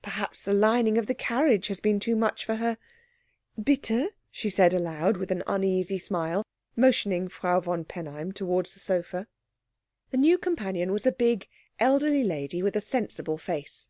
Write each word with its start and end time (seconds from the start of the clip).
Perhaps 0.00 0.42
the 0.44 0.54
lining 0.54 0.96
of 0.96 1.08
the 1.08 1.12
carriage 1.16 1.66
has 1.66 1.80
been 1.80 1.98
too 1.98 2.14
much 2.14 2.44
for 2.44 2.54
her. 2.54 2.78
Bitte" 3.60 4.12
she 4.30 4.48
said 4.48 4.72
aloud, 4.72 5.16
with 5.16 5.32
an 5.32 5.42
uneasy 5.44 5.98
smile, 5.98 6.44
motioning 6.76 7.26
Frau 7.26 7.58
von 7.58 7.84
Penheim 7.84 8.30
towards 8.30 8.74
the 8.74 8.78
sofa. 8.78 9.26
The 10.12 10.18
new 10.18 10.38
companion 10.38 10.92
was 10.92 11.04
a 11.04 11.10
big, 11.10 11.48
elderly 11.80 12.22
lady 12.22 12.62
with 12.62 12.76
a 12.76 12.80
sensible 12.80 13.38
face. 13.38 13.88